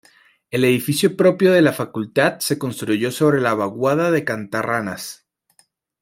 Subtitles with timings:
[0.49, 5.27] El edificio propio de la Facultad se construyó sobre la vaguada de Cantarranas.